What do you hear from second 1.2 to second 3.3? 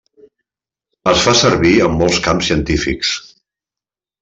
fa servir en molts camps científics.